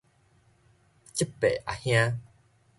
[0.03, 0.03] 叔
[1.39, 2.19] 伯阿兄